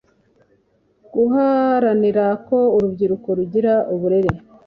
[1.13, 4.31] guharanira ko urubyiruko rugira uburere